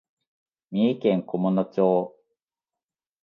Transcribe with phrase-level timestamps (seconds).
[0.71, 2.15] 三重県菰野町